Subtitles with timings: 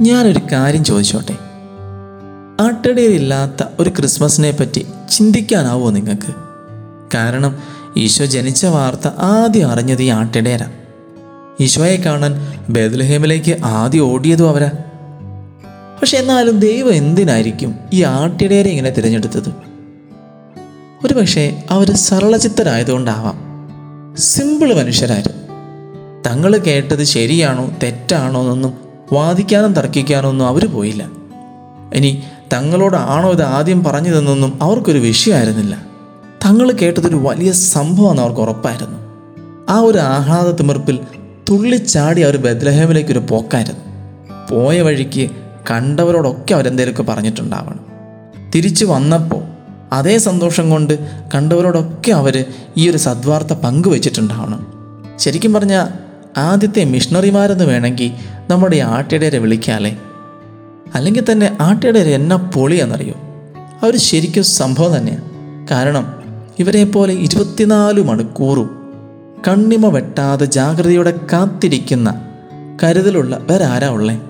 [0.00, 1.36] ഞാനൊരു കാര്യം ചോദിച്ചോട്ടെ?
[2.62, 6.34] അട്ടടിയിലില്ലാത്ത ഒരു ക്രിസ്മസിനെ പറ്റി ചിന്തിക്കാനാവോ നിങ്ങൾക്ക്?
[7.14, 7.58] കാരണം
[7.96, 10.72] ഈശോ ജനിച്ച വാർത്ത ആദ്യം അറിഞ്ഞത് ഈ ആട്ടിടയരാ.
[11.60, 12.32] ഈശോയെ കാണാൻ
[12.68, 14.70] ബേദലഹേമിലേക്ക് ആദ്യം ഓടിയതും അവരാ.
[16.00, 19.52] പക്ഷെ എന്നാലും ദൈവം എന്തിനായിരിക്കും ഈ ആട്ടിടയരെ ഇങ്ങനെ തിരഞ്ഞെടുത്തത്?
[21.06, 23.40] ഒരു പക്ഷേ അവർ സരളചിത്തരായതുകൊണ്ടാവാം.
[24.18, 25.42] സിമ്പിൾ മനുഷ്യരായിരുന്നു
[26.26, 31.10] തങ്ങൾ കേട്ടത് ശരിയാണോ തെറ്റാണോ എന്നൊന്നും വാദിക്കാനും തർക്കിക്കാനോ ഒന്നും അവർ പോയില്ല.
[31.94, 35.74] ഇനി തങ്ങളോടാണോ ഇത് ആദ്യം പറഞ്ഞതെന്നൊന്നും അവർക്കൊരു വിഷയമായിരുന്നില്ല.
[36.46, 38.98] തങ്ങൾ കേട്ടതൊരു വലിയ സംഭവമാണ് അവർക്ക് ഉറപ്പായിരുന്നു.
[39.68, 40.98] ആ ഒരു ആഹ്ലാദ തിമിർപ്പിൽ
[41.48, 43.80] തുള്ളിച്ചാടി അവർ ബദ്ലഹേമിലേക്ക് ഒരു പോക്കായിരുന്നു.
[44.50, 45.30] പോയ വഴിക്ക്
[45.70, 47.86] കണ്ടവരോടൊക്കെ അവരെന്തേലൊക്കെ പറഞ്ഞിട്ടുണ്ടാവണം.
[48.54, 49.42] തിരിച്ചു വന്നപ്പോൾ
[49.92, 50.98] അതേ സന്തോഷം കൊണ്ട്
[51.34, 52.44] കണ്ടവരോടൊക്കെ അവർ
[52.76, 54.66] ഈ ഒരു സദ്വാർത്ത പങ്കുവച്ചിട്ടുണ്ടാവണം.
[55.16, 55.88] ശരിക്കും പറഞ്ഞാൽ
[56.38, 59.98] ആദ്യത്തെ മിഷണറിമാരെന്ന് വേണമെങ്കിൽ നമ്മുടെ ആട്ടിടയരെ വിളിക്കാല്ലേ?
[60.94, 63.14] അല്ലെങ്കിൽ തന്നെ ആട്ടിടയർ എന്നാ പൊളിയാണെന്നറിയോ
[63.82, 65.24] അവർ ശരിക്കും സംഭവം തന്നെയാണ്
[65.70, 66.06] കാരണം
[66.58, 68.92] ഇവരെ പോലെ ഇരുപത്തിനാല് മണിക്കൂറും
[69.48, 72.22] കണ്ണിമ വെട്ടാതെ ജാഗ്രതയോടെ കാത്തിരിക്കുന്ന
[72.82, 74.20] കരുതലുള്ള വേറെ ആരാ ഉള്ളേ?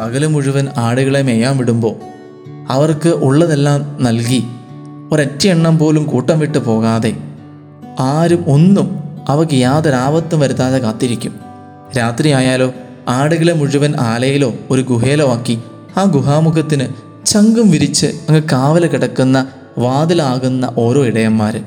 [0.00, 1.94] പകൽ മുഴുവൻ ആടുകളെ മേയാൻ വിടുമ്പോൾ
[2.68, 4.42] അവർക്ക് ഉള്ളതെല്ലാം നൽകി
[5.12, 7.16] ഒരൊറ്റ എണ്ണം പോലും കൂട്ടം വിട്ടു പോകാതെ
[8.00, 11.40] ആരും ഒന്നും അവയ്ക്ക് യാതൊരു ആപത്തും വരുത്താതെ കാത്തിരിക്കും.
[11.98, 12.72] രാത്രിയായാലോ
[13.08, 15.58] ആടുകളെ മുഴുവൻ ആലയിലോ ഒരു ഗുഹയിലോ ആക്കി.
[15.96, 16.86] ആ ഗുഹാമുഖത്തിന്
[17.26, 19.46] ചങ്കും വിരിച്ച് അങ്ങ് കാവല കിടക്കുന്ന
[19.78, 21.62] വാതിലാകുന്ന ഓരോ ഇടയന്മാർ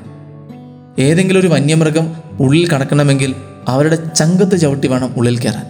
[0.98, 3.34] ഏതെങ്കിലും ഒരു വന്യമൃഗം ഉള്ളിൽ കടക്കണമെങ്കിൽ
[3.68, 5.66] അവരുടെ ചങ്കത്ത് ചവിട്ടി വേണം ഉള്ളിൽ കയറാൻ.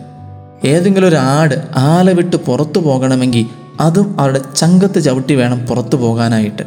[0.65, 3.47] ഏതെങ്കിലും ഒരു ആട് ആല വിട്ട് പുറത്തു പോകണമെങ്കിൽ
[3.81, 6.63] അതും അവരുടെ ചങ്കത്ത് ചവിട്ടി വേണം പുറത്തു പോകാനായിട്ട്.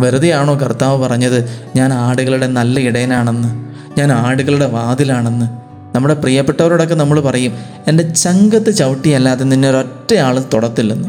[0.00, 3.68] വെറുതെയാണോ കർത്താവ് പറഞ്ഞത് ഞാൻ ആടുകളുടെ നല്ല ഇടയനാണെന്ന്?
[3.98, 5.67] ഞാൻ ആടുകളുടെ വാതിലാണെന്ന്?
[5.98, 7.52] നമ്മുടെ പ്രിയപ്പെട്ടവരോടൊക്കെ നമ്മൾ പറയും
[7.88, 11.08] എന്റെ ചങ്കത്ത് ചവിട്ടിയല്ലാതെ നിന്നെ ഒരൊറ്റയാൾ തുടത്തില്ലെന്ന്.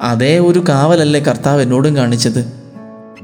[0.00, 2.40] അതേ ഒരു കാവലല്ലേ കർത്താവ് എന്നോടും കാണിച്ചത്.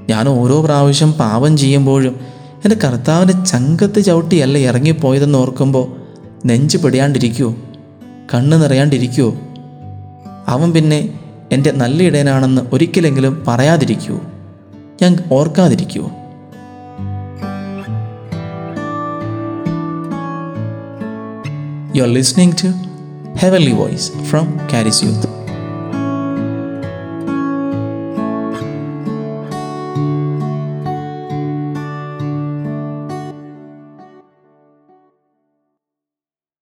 [0.09, 2.21] ഞാൻ ഓരോ പ്രാവശ്യം പാപം ചെയ്യുമ്പോഴും
[2.65, 5.87] എന്റെ കർത്താവിന്റെ ചങ്കത്ത് ചവിട്ടിയല്ല ഇറങ്ങിപ്പോയതെന്ന് ഓർക്കുമ്പോൾ
[6.47, 7.51] നെഞ്ച് പിടിയാണ്ടിരിക്കുമോ
[8.35, 9.31] കണ്ണ് നിറയാണ്ടിരിക്കുമോ
[10.49, 10.99] അവൻ പിന്നെ
[11.53, 14.21] എന്റെ നല്ല ഇടയനാണെന്ന് ഒരിക്കലെങ്കിലും പറയാതിരിക്കുമോ
[15.03, 16.11] ഞാൻ ഓർക്കാതിരിക്കുമോ
[21.95, 22.73] You're listening to
[23.37, 25.34] Heavenly Voice from Caris Youth.